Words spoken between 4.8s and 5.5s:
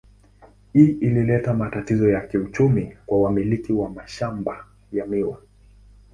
ya miwa.